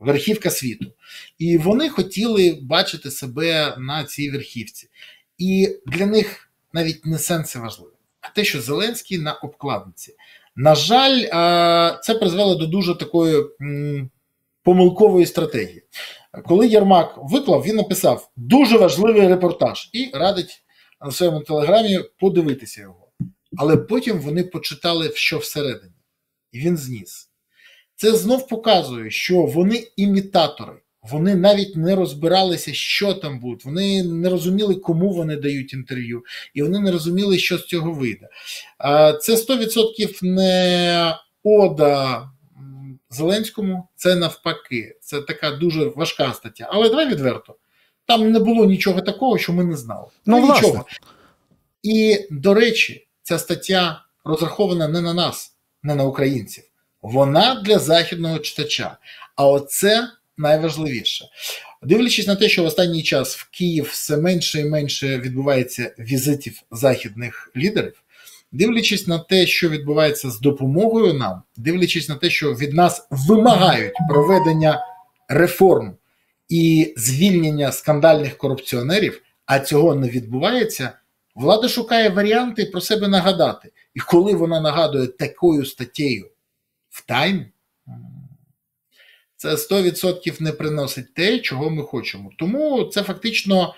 верхівка 0.00 0.50
світу. 0.50 0.92
І 1.38 1.58
вони 1.58 1.88
хотіли 1.88 2.58
бачити 2.62 3.10
себе 3.10 3.74
на 3.78 4.04
цій 4.04 4.30
верхівці. 4.30 4.88
І 5.38 5.76
для 5.86 6.06
них 6.06 6.50
навіть 6.72 7.06
не 7.06 7.18
сенси 7.18 7.58
важливі 7.58 7.99
те, 8.34 8.44
що 8.44 8.60
Зеленський 8.60 9.18
на 9.18 9.32
обкладинці. 9.32 10.14
На 10.56 10.74
жаль, 10.74 11.22
це 12.02 12.14
призвело 12.14 12.54
до 12.54 12.66
дуже 12.66 12.94
такої 12.94 13.44
помилкової 14.62 15.26
стратегії. 15.26 15.82
Коли 16.44 16.68
Єрмак 16.68 17.18
виклав, 17.22 17.62
він 17.62 17.76
написав 17.76 18.30
дуже 18.36 18.78
важливий 18.78 19.28
репортаж 19.28 19.90
і 19.92 20.10
радить 20.14 20.62
на 21.04 21.10
своєму 21.10 21.40
телеграмі 21.40 22.00
подивитися 22.18 22.80
його. 22.80 23.08
Але 23.56 23.76
потім 23.76 24.20
вони 24.20 24.44
почитали, 24.44 25.12
що 25.14 25.38
всередині, 25.38 25.94
і 26.52 26.58
він 26.58 26.76
зніс. 26.76 27.30
Це 27.96 28.12
знов 28.12 28.48
показує, 28.48 29.10
що 29.10 29.42
вони 29.42 29.86
імітатори. 29.96 30.72
Вони 31.02 31.34
навіть 31.34 31.76
не 31.76 31.94
розбиралися, 31.96 32.74
що 32.74 33.14
там 33.14 33.40
буде. 33.40 33.62
Вони 33.64 34.02
не 34.02 34.28
розуміли, 34.28 34.74
кому 34.74 35.12
вони 35.12 35.36
дають 35.36 35.72
інтерв'ю, 35.72 36.24
і 36.54 36.62
вони 36.62 36.80
не 36.80 36.92
розуміли, 36.92 37.38
що 37.38 37.58
з 37.58 37.66
цього 37.66 37.92
вийде. 37.92 38.28
Це 39.20 39.34
100% 39.34 40.24
не 40.24 41.14
ода 41.42 42.28
Зеленському, 43.10 43.88
це 43.96 44.16
навпаки. 44.16 44.96
Це 45.00 45.22
така 45.22 45.50
дуже 45.50 45.84
важка 45.84 46.32
стаття. 46.32 46.68
Але 46.72 46.88
давай 46.88 47.08
відверто. 47.08 47.56
Там 48.06 48.32
не 48.32 48.38
було 48.38 48.66
нічого 48.66 49.00
такого, 49.00 49.38
що 49.38 49.52
ми 49.52 49.64
не 49.64 49.76
знали. 49.76 50.06
Ну, 50.26 50.40
ну 50.40 50.54
нічого. 50.54 50.86
І, 51.82 52.26
до 52.30 52.54
речі, 52.54 53.06
ця 53.22 53.38
стаття 53.38 54.04
розрахована 54.24 54.88
не 54.88 55.00
на 55.00 55.14
нас, 55.14 55.56
не 55.82 55.94
на 55.94 56.04
українців. 56.04 56.64
Вона 57.02 57.54
для 57.54 57.78
західного 57.78 58.38
читача. 58.38 58.96
А 59.36 59.46
оце 59.46 60.08
найважливіше. 60.40 61.24
Дивлячись 61.82 62.26
на 62.26 62.36
те, 62.36 62.48
що 62.48 62.62
в 62.62 62.66
останній 62.66 63.02
час 63.02 63.36
в 63.36 63.50
Київ 63.50 63.84
все 63.84 64.16
менше 64.16 64.60
і 64.60 64.64
менше 64.64 65.18
відбувається 65.18 65.94
візитів 65.98 66.62
західних 66.70 67.50
лідерів, 67.56 68.02
дивлячись 68.52 69.06
на 69.06 69.18
те, 69.18 69.46
що 69.46 69.68
відбувається 69.68 70.30
з 70.30 70.40
допомогою 70.40 71.14
нам, 71.14 71.42
дивлячись 71.56 72.08
на 72.08 72.14
те, 72.14 72.30
що 72.30 72.54
від 72.54 72.74
нас 72.74 73.06
вимагають 73.10 73.94
проведення 74.08 74.86
реформ 75.28 75.96
і 76.48 76.94
звільнення 76.96 77.72
скандальних 77.72 78.36
корупціонерів, 78.36 79.22
а 79.46 79.58
цього 79.58 79.94
не 79.94 80.08
відбувається. 80.08 80.92
Влада 81.34 81.68
шукає 81.68 82.08
варіанти 82.08 82.64
про 82.64 82.80
себе 82.80 83.08
нагадати. 83.08 83.72
І 83.94 84.00
коли 84.00 84.34
вона 84.34 84.60
нагадує 84.60 85.06
такою 85.06 85.64
статтєю 85.64 86.30
в 86.88 87.06
тайм, 87.06 87.46
це 89.40 89.48
100% 89.48 90.42
не 90.42 90.52
приносить 90.52 91.14
те, 91.14 91.38
чого 91.38 91.70
ми 91.70 91.82
хочемо. 91.82 92.30
Тому 92.38 92.84
це 92.84 93.02
фактично 93.02 93.74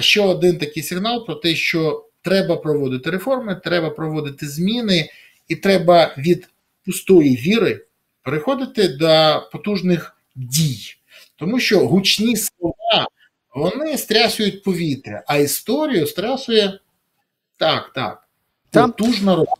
ще 0.00 0.20
один 0.20 0.58
такий 0.58 0.82
сигнал 0.82 1.26
про 1.26 1.34
те, 1.34 1.54
що 1.54 2.06
треба 2.22 2.56
проводити 2.56 3.10
реформи, 3.10 3.60
треба 3.64 3.90
проводити 3.90 4.48
зміни, 4.48 5.10
і 5.48 5.56
треба 5.56 6.14
від 6.18 6.48
пустої 6.86 7.36
віри 7.36 7.84
переходити 8.22 8.88
до 8.88 9.42
потужних 9.52 10.16
дій. 10.34 10.94
Тому 11.36 11.60
що 11.60 11.86
гучні 11.86 12.36
слова 12.36 13.08
вони 13.54 13.98
стрясують 13.98 14.62
повітря, 14.62 15.24
а 15.26 15.36
історію 15.36 16.06
стрясує 16.06 16.80
так, 17.56 17.92
так. 17.94 18.28
Потужна 18.70 19.36
робота. 19.36 19.59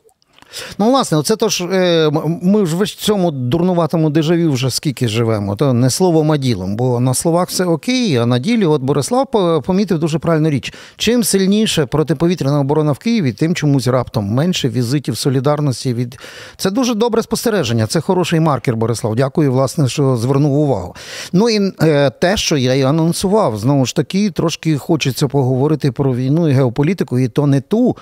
Ну, 0.78 0.90
власне, 0.90 1.18
оце 1.18 1.36
то 1.36 1.48
ж 1.48 1.64
е, 1.64 2.10
ми 2.42 2.66
ж 2.66 2.76
в 2.76 2.88
цьому 2.88 3.30
дурнуватому 3.30 4.10
дежаві 4.10 4.46
вже 4.46 4.70
скільки 4.70 5.08
живемо, 5.08 5.56
то 5.56 5.72
не 5.72 5.90
словом, 5.90 6.32
а 6.32 6.36
ділом. 6.36 6.76
Бо 6.76 7.00
на 7.00 7.14
словах 7.14 7.48
все 7.48 7.64
окей, 7.64 8.16
а 8.16 8.26
на 8.26 8.38
ділі, 8.38 8.66
от 8.66 8.82
Борислав 8.82 9.26
помітив 9.66 9.98
дуже 9.98 10.18
правильну 10.18 10.50
річ. 10.50 10.74
Чим 10.96 11.24
сильніше 11.24 11.86
протиповітряна 11.86 12.60
оборона 12.60 12.92
в 12.92 12.98
Києві, 12.98 13.32
тим 13.32 13.54
чомусь 13.54 13.86
раптом 13.86 14.24
менше 14.24 14.68
візитів 14.68 15.18
солідарності 15.18 15.94
від 15.94 16.18
це 16.56 16.70
дуже 16.70 16.94
добре 16.94 17.22
спостереження. 17.22 17.86
Це 17.86 18.00
хороший 18.00 18.40
маркер, 18.40 18.76
Борислав. 18.76 19.16
Дякую, 19.16 19.52
власне, 19.52 19.88
що 19.88 20.16
звернув 20.16 20.52
увагу. 20.52 20.94
Ну 21.32 21.48
і 21.50 21.72
е, 21.82 22.10
те, 22.10 22.36
що 22.36 22.56
я 22.56 22.74
і 22.74 22.82
анонсував, 22.82 23.58
знову 23.58 23.86
ж 23.86 23.96
таки, 23.96 24.30
трошки 24.30 24.78
хочеться 24.78 25.28
поговорити 25.28 25.92
про 25.92 26.14
війну 26.14 26.48
і 26.48 26.52
геополітику, 26.52 27.18
і 27.18 27.28
то 27.28 27.46
не 27.46 27.60
ту 27.60 27.96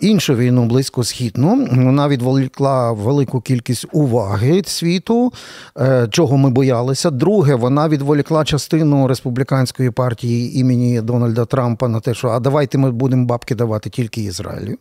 іншу 0.00 0.34
війну 0.34 0.64
близькосхідну 0.64 1.68
вона 1.72 2.08
відволікла 2.08 2.92
велику 2.92 3.40
кількість 3.40 3.86
уваги 3.92 4.62
світу, 4.66 5.32
е, 5.78 6.08
чого 6.10 6.36
ми 6.36 6.50
боялися. 6.50 7.10
Друге, 7.10 7.54
вона 7.54 7.88
відволікла 7.88 8.44
частину 8.44 9.08
республіканської 9.08 9.90
партії 9.90 10.58
імені 10.58 11.00
Дональда 11.00 11.44
Трампа 11.44 11.88
на 11.88 12.00
те, 12.00 12.14
що 12.14 12.28
а 12.28 12.40
давайте 12.40 12.78
ми 12.78 12.90
будемо 12.90 13.26
бабки 13.26 13.54
давати 13.54 13.90
тільки 13.90 14.22
Ізраїлю. 14.22 14.76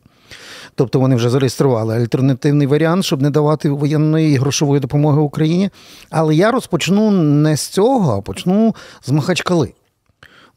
тобто 0.75 0.99
вони 0.99 1.15
вже 1.15 1.29
зареєстрували 1.29 1.95
альтернативний 1.95 2.67
варіант, 2.67 3.05
щоб 3.05 3.21
не 3.21 3.29
давати 3.29 3.69
воєнної 3.69 4.37
грошової 4.37 4.79
допомоги 4.79 5.21
Україні. 5.21 5.69
Але 6.09 6.35
я 6.35 6.51
розпочну 6.51 7.11
не 7.11 7.57
з 7.57 7.67
цього, 7.67 8.17
а 8.17 8.21
почну 8.21 8.75
з 9.05 9.11
Махачкали. 9.11 9.73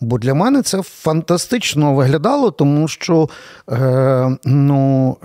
Бо 0.05 0.19
для 0.19 0.35
мене 0.35 0.63
це 0.63 0.83
фантастично 0.83 1.95
виглядало, 1.95 2.51
тому 2.51 2.89
що 2.89 3.29
е, 3.71 4.37
ну, 4.45 5.17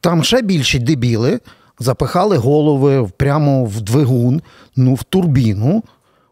там 0.00 0.24
ще 0.24 0.42
більші 0.42 0.78
дебіли 0.78 1.40
запихали 1.78 2.36
голови 2.36 3.08
прямо 3.16 3.64
в 3.64 3.80
двигун, 3.80 4.42
ну, 4.76 4.94
в 4.94 5.02
турбіну. 5.02 5.82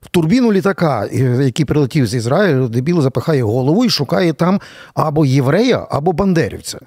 В 0.02 0.08
турбіну 0.08 0.52
літака, 0.52 1.06
який 1.42 1.64
прилетів 1.66 2.06
з 2.06 2.14
Ізраїлю, 2.14 2.68
дебіл 2.68 3.00
запихає 3.00 3.42
голову 3.42 3.84
і 3.84 3.90
шукає 3.90 4.32
там 4.32 4.60
або 4.94 5.26
єврея, 5.26 5.86
або 5.90 6.12
бандерівця. 6.12 6.78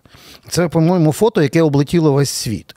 Це, 0.50 0.68
по-моєму, 0.68 1.12
фото, 1.12 1.42
яке 1.42 1.62
облетіло 1.62 2.14
весь 2.14 2.30
світ. 2.30 2.76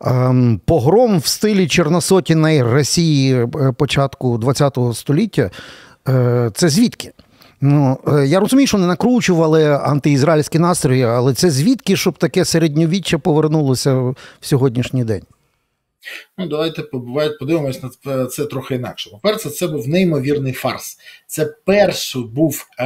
Ем, 0.00 0.60
погром 0.64 1.18
в 1.18 1.26
стилі 1.26 1.68
Чорносотіної 1.68 2.62
Росії 2.62 3.34
е, 3.34 3.72
початку 3.72 4.40
ХХ 4.40 4.94
століття. 4.94 5.50
Е, 6.08 6.50
це 6.54 6.68
звідки? 6.68 7.12
Ну, 7.66 7.98
е, 8.08 8.26
Я 8.26 8.40
розумію, 8.40 8.66
що 8.66 8.78
не 8.78 8.86
накручували 8.86 9.64
антиізраїльські 9.70 10.58
настрої, 10.58 11.02
але 11.02 11.34
це 11.34 11.50
звідки, 11.50 11.96
щоб 11.96 12.18
таке 12.18 12.44
середньовіччя 12.44 13.18
повернулося 13.18 13.94
в 13.94 14.16
сьогоднішній 14.40 15.04
день? 15.04 15.22
Ну, 16.38 16.46
давайте 16.46 16.82
подивимось 17.40 17.80
на 17.82 18.26
це 18.26 18.44
трохи 18.44 18.74
інакше. 18.74 19.10
По-перше, 19.10 19.50
це 19.50 19.68
був 19.68 19.88
неймовірний 19.88 20.52
фарс. 20.52 20.98
Це 21.26 21.54
перший 21.64 22.22
був 22.22 22.66
е, 22.80 22.84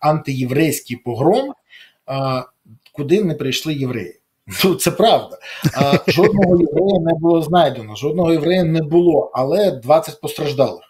антиєврейський 0.00 0.96
погром, 0.96 1.50
е, 1.50 2.44
куди 2.92 3.24
не 3.24 3.34
прийшли 3.34 3.74
євреї. 3.74 4.20
Ну, 4.64 4.74
Це 4.74 4.90
правда. 4.90 5.38
Е, 5.64 6.00
жодного 6.08 6.60
єврея 6.60 7.00
не 7.00 7.14
було 7.20 7.42
знайдено, 7.42 7.96
жодного 7.96 8.32
єврея 8.32 8.64
не 8.64 8.82
було, 8.82 9.30
але 9.34 9.70
20 9.70 10.20
постраждалих. 10.20 10.89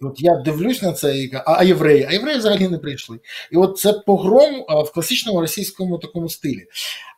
От 0.00 0.20
я 0.20 0.36
дивлюсь 0.36 0.82
на 0.82 0.92
це 0.92 1.18
і 1.18 1.28
кажу, 1.28 1.44
а 1.46 1.64
євреї, 1.64 2.06
а 2.08 2.12
євреї 2.12 2.38
взагалі 2.38 2.68
не 2.68 2.78
прийшли. 2.78 3.20
І 3.52 3.56
от 3.56 3.78
це 3.78 3.92
погром 3.92 4.64
в 4.68 4.92
класичному 4.92 5.40
російському 5.40 5.98
такому 5.98 6.28
стилі. 6.28 6.66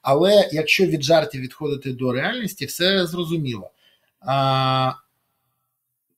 Але 0.02 0.48
якщо 0.52 0.86
від 0.86 1.02
жартів 1.02 1.40
відходити 1.40 1.92
до 1.92 2.12
реальності, 2.12 2.66
все 2.66 3.06
зрозуміло. 3.06 3.70
А, 4.20 4.92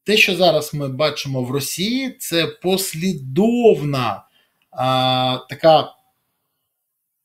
Те, 0.05 0.17
що 0.17 0.37
зараз 0.37 0.75
ми 0.75 0.89
бачимо 0.89 1.43
в 1.43 1.51
Росії, 1.51 2.17
це 2.19 2.47
послідовна 2.47 4.25
а, 4.71 5.39
така 5.49 5.95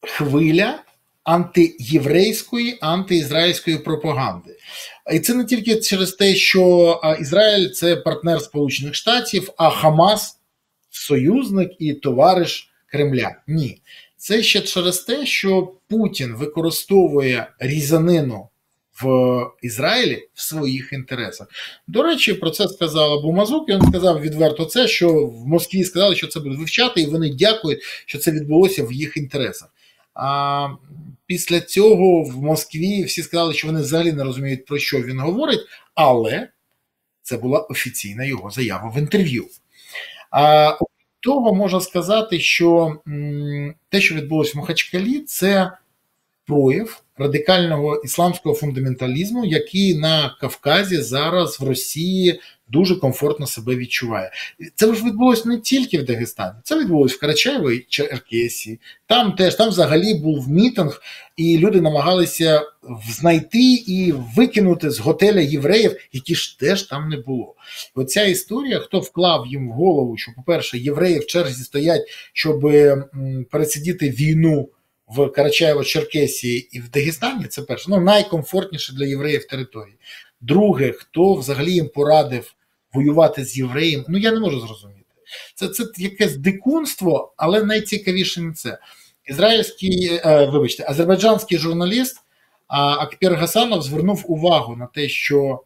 хвиля 0.02 0.84
антиєврейської, 1.26 2.78
антиізраїльської 2.82 3.78
пропаганди. 3.78 4.58
І 5.14 5.20
це 5.20 5.34
не 5.34 5.46
тільки 5.46 5.76
через 5.76 6.14
те, 6.14 6.36
що 6.36 7.02
Ізраїль 7.22 7.70
це 7.70 7.96
партнер 7.96 8.42
Сполучених 8.42 8.96
Штатів, 8.96 9.50
а 9.58 9.70
Хамас 9.70 10.40
союзник 10.90 11.72
і 11.80 11.94
товариш 11.94 12.72
Кремля. 12.88 13.36
Ні. 13.48 13.82
Це 14.18 14.44
ще 14.44 14.62
через 14.62 15.00
те, 15.00 15.26
що 15.26 15.74
Путін 15.90 16.36
використовує 16.36 17.48
різанину 17.60 18.50
в 19.02 19.40
Ізраїлі 19.62 20.28
в 20.34 20.42
своїх 20.42 20.94
інтересах. 20.94 21.48
До 21.88 22.04
речі, 22.04 22.34
про 22.34 22.50
це 22.50 22.68
сказав 22.68 23.22
Бумазук, 23.22 23.70
і 23.70 23.74
він 23.74 23.82
сказав 23.82 24.22
відверто 24.22 24.66
це, 24.66 24.88
що 24.88 25.26
в 25.26 25.48
Москві 25.48 25.84
сказали, 25.84 26.16
що 26.16 26.28
це 26.28 26.40
будуть 26.40 26.60
вивчати, 26.60 27.02
і 27.02 27.06
вони 27.06 27.34
дякують, 27.34 27.84
що 28.06 28.18
це 28.18 28.32
відбулося 28.32 28.84
в 28.84 28.92
їх 28.92 29.18
інтересах. 29.18 29.70
А 30.14 30.68
після 31.28 31.62
цього 31.62 32.24
в 32.24 32.44
Москві 32.44 33.04
всі 33.04 33.24
сказали, 33.24 33.54
що 33.54 33.68
вони 33.68 33.82
взагалі 33.82 34.14
не 34.14 34.24
розуміють, 34.24 34.66
про 34.66 34.78
що 34.78 35.02
він 35.02 35.20
говорить, 35.20 35.68
але 35.96 36.50
це 37.22 37.38
була 37.38 37.60
офіційна 37.60 38.24
його 38.26 38.50
заява 38.50 38.90
в 38.90 38.98
інтерв'ю. 38.98 39.46
А 40.32 40.72
того 41.20 41.54
можна 41.54 41.82
сказати, 41.82 42.40
що 42.40 43.02
те, 43.90 44.02
що 44.02 44.16
відбулося 44.16 44.52
в 44.56 44.58
Махачкалі, 44.58 45.20
це 45.20 45.72
прояв 46.48 47.02
радикального 47.18 48.02
ісламського 48.06 48.56
фундаменталізму, 48.56 49.46
який 49.46 49.98
на 49.98 50.38
Кавказі 50.42 50.98
зараз 50.98 51.60
в 51.60 51.64
Росії 51.64 52.40
дуже 52.68 52.96
комфортно 52.96 53.48
себе 53.48 53.76
відчуває. 53.76 54.32
Це 54.76 54.96
ж 54.96 55.06
відбулося 55.06 55.50
не 55.50 55.58
тільки 55.58 55.98
в 56.00 56.06
Дагестані, 56.06 56.56
це 56.64 56.80
відбулося 56.80 57.16
в 57.16 57.20
Карачаєві 57.20 57.86
Черкесії. 57.90 58.80
Там 59.08 59.32
теж 59.32 59.56
там 59.56 59.70
взагалі 59.70 60.14
був 60.14 60.50
мітинг, 60.50 61.02
і 61.38 61.58
люди 61.58 61.82
намагалися 61.82 62.62
знайти 63.10 63.74
і 63.74 64.14
викинути 64.36 64.92
з 64.92 65.00
готеля 65.00 65.40
євреїв, 65.40 65.98
які 66.14 66.36
ж 66.36 66.60
теж 66.60 66.84
там 66.84 67.10
не 67.10 67.18
було. 67.18 67.56
Оця 67.96 68.24
історія, 68.24 68.80
хто 68.80 69.00
вклав 69.00 69.48
їм 69.48 69.70
в 69.70 69.72
голову, 69.72 70.18
що, 70.18 70.32
по-перше, 70.36 70.78
євреї 70.78 71.20
в 71.20 71.26
черзі 71.26 71.64
стоять, 71.64 72.02
щоб 72.34 72.72
пересидіти 73.52 74.10
війну 74.10 74.70
в 75.08 75.20
Карачаєво-Черкесії 75.20 76.68
і 76.72 76.80
в 76.80 76.90
Дагестані, 76.90 77.46
це 77.46 77.62
перше, 77.62 77.86
ну 77.90 78.00
найкомфортніше 78.00 78.94
для 78.94 79.06
євреїв 79.06 79.48
території. 79.48 79.96
Друге, 80.42 80.92
хто 80.92 81.34
взагалі 81.34 81.74
їм 81.74 81.90
порадив 81.90 82.54
воювати 82.94 83.46
з 83.46 83.58
євреєм, 83.58 84.06
ну 84.08 84.18
я 84.18 84.32
не 84.32 84.40
можу 84.40 84.60
зрозуміти. 84.60 85.02
Це 85.56 85.68
це 85.68 85.84
якесь 85.98 86.38
дикунство, 86.38 87.34
але 87.38 87.64
найцікавіше 87.64 88.42
не 88.42 88.54
це. 88.54 88.78
Ізраїльський, 89.26 90.22
е, 90.26 90.46
вибачте, 90.46 90.86
азербайджанський 90.88 91.58
журналіст 91.58 92.18
Акпір 92.68 93.34
Гасанов 93.34 93.82
звернув 93.82 94.24
увагу 94.28 94.76
на 94.76 94.88
те, 94.88 95.10
що 95.10 95.64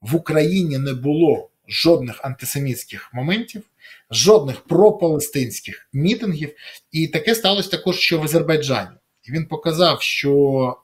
в 0.00 0.16
Україні 0.16 0.78
не 0.78 0.92
було 0.94 1.48
жодних 1.68 2.24
антисемітських 2.24 3.10
моментів, 3.14 3.62
жодних 4.10 4.60
пропалестинських 4.60 5.88
мітингів, 5.92 6.54
і 6.92 7.08
таке 7.08 7.34
сталося 7.34 7.70
також, 7.70 7.98
що 7.98 8.18
в 8.18 8.22
Азербайджані. 8.22 8.96
І 9.24 9.32
він 9.32 9.46
показав, 9.46 10.02
що 10.02 10.76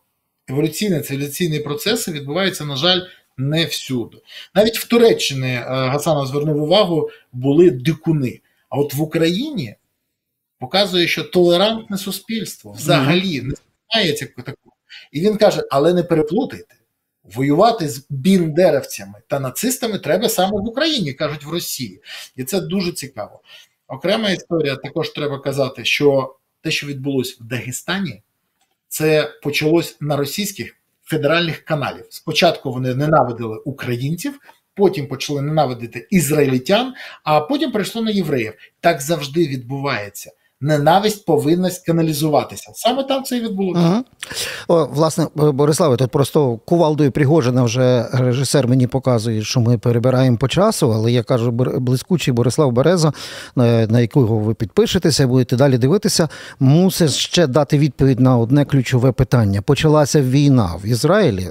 еволюційні 0.49 1.01
цивілізаційні 1.01 1.61
процеси 1.61 2.13
відбуваються, 2.13 2.65
на 2.65 2.77
жаль, 2.77 3.01
не 3.37 3.65
всюди. 3.65 4.17
Навіть 4.55 4.79
в 4.79 4.89
Туреччині 4.89 5.53
е, 5.53 5.65
Гасанов 5.69 6.27
звернув 6.27 6.63
увагу, 6.63 7.11
були 7.33 7.71
дикуни. 7.71 8.41
А 8.69 8.79
от 8.79 8.95
в 8.95 9.03
Україні 9.03 9.75
показує, 10.59 11.09
що 11.09 11.25
толерантне 11.25 11.99
суспільство 11.99 12.73
взагалі 12.73 13.41
не 13.41 13.55
сприймається 13.57 14.27
такого. 14.37 14.77
І 15.13 15.21
він 15.21 15.37
каже: 15.37 15.63
але 15.71 15.95
не 15.95 16.03
переплутайте. 16.03 16.75
Воювати 17.25 17.89
з 17.89 18.07
біндерівцями 18.11 19.15
та 19.29 19.41
нацистами 19.41 19.99
треба 19.99 20.29
саме 20.29 20.53
в 20.53 20.69
Україні, 20.69 21.13
кажуть 21.13 21.45
в 21.45 21.51
Росії, 21.51 22.01
і 22.37 22.45
це 22.45 22.61
дуже 22.61 22.93
цікаво. 22.93 23.41
Окрема 23.89 24.31
історія 24.31 24.77
також 24.77 25.11
треба 25.11 25.39
казати, 25.39 25.85
що 25.85 26.37
те, 26.61 26.71
що 26.71 26.87
відбулося 26.87 27.37
в 27.41 27.45
Дагестані, 27.45 28.23
це 28.89 29.33
почалось 29.43 29.97
на 30.01 30.17
російських 30.17 30.77
федеральних 31.05 31.65
каналів. 31.65 32.07
Спочатку 32.11 32.73
вони 32.73 32.95
ненавидили 32.95 33.57
українців, 33.57 34.39
потім 34.75 35.07
почали 35.07 35.43
ненавидити 35.43 36.07
ізраїльтян, 36.11 36.95
а 37.25 37.41
потім 37.41 37.73
прийшло 37.73 38.03
на 38.03 38.11
євреїв. 38.11 38.55
Так 38.81 39.01
завжди 39.01 39.47
відбувається 39.47 40.33
ненависть 40.65 41.25
повинна 41.25 41.71
каналізуватися. 41.87 42.71
Саме 42.75 43.05
там 43.05 43.25
це 43.25 43.37
і 43.37 43.41
відбулося. 43.41 43.81
Ага. 43.81 44.05
О, 44.69 44.87
Власне, 44.87 45.27
Бориславе, 45.35 45.97
тут 45.97 46.11
просто 46.11 46.57
кувалдою 46.65 47.11
Пригожина 47.13 47.63
вже 47.63 48.09
режисер 48.13 48.69
мені 48.69 48.87
показує, 48.87 49.43
що 49.43 49.61
ми 49.61 49.79
перебираємо 49.79 50.37
по 50.37 50.49
часу, 50.49 50.93
але 50.95 51.13
я 51.13 51.23
кажу, 51.23 51.51
блискучий 51.51 52.35
Борислав 52.35 52.73
Береза, 52.73 53.13
на 53.57 54.01
якого 54.01 54.39
ви 54.39 54.55
підпишетеся, 54.55 55.27
будете 55.27 55.57
далі 55.57 55.79
дивитися, 55.79 56.29
мусить 56.61 57.11
ще 57.11 57.47
дати 57.47 57.79
відповідь 57.79 58.21
на 58.21 58.39
одне 58.39 58.65
ключове 58.65 59.13
питання. 59.13 59.63
Почалася 59.63 60.23
війна 60.23 60.75
в 60.85 60.87
Ізраїлі. 60.87 61.49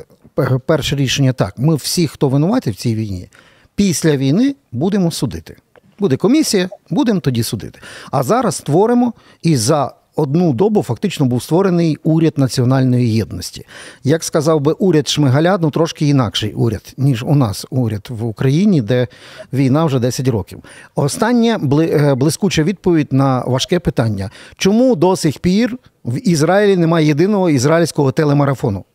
Перше 0.65 0.95
рішення 0.95 1.33
так: 1.33 1.53
ми 1.57 1.75
всі, 1.75 2.07
хто 2.07 2.29
винуватий 2.29 2.73
в 2.73 2.75
цій 2.75 2.95
війні, 2.95 3.29
після 3.75 4.17
війни 4.17 4.55
будемо 4.71 5.11
судити. 5.11 5.55
Буде 5.99 6.17
комісія, 6.17 6.69
будемо 6.89 7.19
тоді 7.19 7.43
судити. 7.43 7.79
А 8.11 8.23
зараз 8.23 8.55
створимо 8.55 9.13
і 9.41 9.55
за. 9.55 9.93
Одну 10.15 10.53
добу 10.53 10.83
фактично 10.83 11.25
був 11.25 11.43
створений 11.43 11.97
уряд 12.03 12.33
національної 12.37 13.13
єдності. 13.13 13.65
Як 14.03 14.23
сказав 14.23 14.61
би 14.61 14.71
уряд 14.71 15.07
Шмигаля, 15.07 15.57
ну 15.61 15.71
трошки 15.71 16.07
інакший 16.07 16.53
уряд, 16.53 16.93
ніж 16.97 17.23
у 17.23 17.35
нас 17.35 17.65
уряд 17.69 18.07
в 18.09 18.25
Україні, 18.25 18.81
де 18.81 19.07
війна 19.53 19.85
вже 19.85 19.99
10 19.99 20.27
років. 20.27 20.63
Остання 20.95 21.59
е, 21.81 22.15
блискуча 22.15 22.63
відповідь 22.63 23.13
на 23.13 23.41
важке 23.41 23.79
питання: 23.79 24.29
чому 24.57 24.95
до 24.95 25.15
сих 25.15 25.39
пір 25.39 25.77
в 26.05 26.27
Ізраїлі 26.27 26.77
немає 26.77 27.07
єдиного 27.07 27.49
ізраїльського 27.49 28.11
телемарафону? 28.11 28.85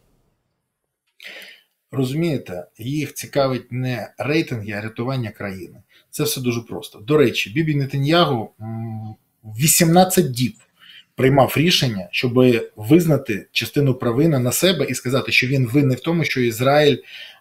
Розумієте, 1.90 2.66
їх 2.78 3.14
цікавить 3.14 3.72
не 3.72 4.12
рейтинги, 4.18 4.72
а 4.72 4.80
рятування 4.80 5.30
країни. 5.30 5.82
Це 6.18 6.24
все 6.24 6.40
дуже 6.40 6.60
просто. 6.60 6.98
До 6.98 7.16
речі, 7.16 7.50
Бібі 7.50 7.74
Нетаньягу 7.74 8.50
18 9.44 10.30
діб 10.30 10.54
приймав 11.14 11.54
рішення, 11.56 12.08
щоб 12.10 12.44
визнати 12.76 13.46
частину 13.52 13.94
провини 13.94 14.38
на 14.38 14.52
себе 14.52 14.86
і 14.88 14.94
сказати, 14.94 15.32
що 15.32 15.46
він 15.46 15.66
винний 15.66 15.96
в 15.96 16.00
тому, 16.00 16.24
що 16.24 16.40
Ізраїль 16.40 16.96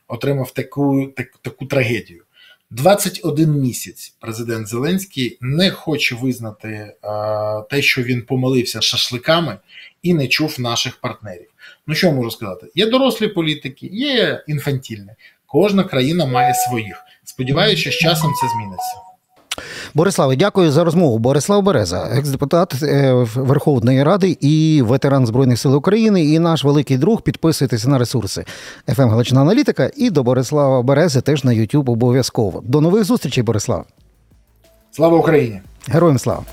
отримав 0.08 0.52
таку, 0.52 1.13
так, 1.16 1.28
таку 1.42 1.66
трагедію. 1.66 2.24
21 2.70 3.52
місяць 3.52 4.16
президент 4.20 4.68
Зеленський 4.68 5.38
не 5.42 5.72
хоче 5.72 6.16
визнати 6.16 6.94
а, 7.02 7.62
те, 7.70 7.82
що 7.82 8.04
він 8.04 8.22
помилився 8.22 8.82
шашликами 8.82 9.58
і 10.02 10.13
не 10.13 10.28
чув 10.28 10.56
наших 10.60 10.96
партнерів. 10.96 11.50
Ну 11.88 11.96
що 11.96 12.12
можу 12.12 12.32
сказати? 12.32 12.68
Є 12.76 12.90
дорослі 12.90 13.28
політики, 13.28 13.90
є 13.92 14.44
інфантільні. 14.48 15.12
Кожна 15.49 15.83
країна 15.83 16.25
має 16.25 16.53
своїх. 16.53 16.95
Сподіваюся, 17.23 17.81
що 17.81 17.91
з 17.91 17.93
часом 17.93 18.31
це 18.41 18.47
зміниться. 18.49 18.93
Бориславе, 19.93 20.36
дякую 20.36 20.71
за 20.71 20.83
розмову. 20.83 21.17
Борислав 21.19 21.63
Береза, 21.63 22.10
екс-депутат 22.13 22.83
е, 22.83 23.13
Верховної 23.36 24.03
Ради 24.03 24.38
і 24.41 24.81
ветеран 24.86 25.25
Збройних 25.27 25.60
сил 25.60 25.75
України, 25.75 26.25
і 26.25 26.39
наш 26.39 26.63
великий 26.63 26.97
друг. 26.97 27.21
Підписуйтеся 27.21 27.89
на 27.89 27.97
ресурси 27.97 28.45
«ФМ 28.88 29.10
Галичина 29.10 29.41
Аналітика 29.41 29.91
і 29.97 30.10
до 30.10 30.23
Борислава 30.23 30.81
Берези 30.81 31.21
теж 31.21 31.43
на 31.43 31.51
YouTube 31.51 31.91
обов'язково. 31.91 32.62
До 32.65 32.81
нових 32.81 33.03
зустрічей, 33.03 33.43
Борислав. 33.43 33.86
Слава 34.91 35.17
Україні! 35.17 35.62
Героям 35.88 36.19
слава! 36.19 36.43